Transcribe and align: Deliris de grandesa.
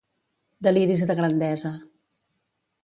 Deliris 0.67 1.03
de 1.11 1.17
grandesa. 1.21 1.73